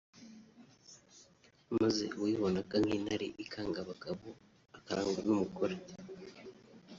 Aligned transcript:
maze 1.77 2.05
uwibonaga 2.17 2.75
nk’intare 2.83 3.27
ikanga 3.43 3.77
abagabo 3.81 4.27
akaragwa 4.77 5.19
n’umugore 5.25 5.75